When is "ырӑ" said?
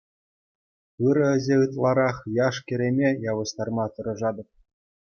1.09-1.27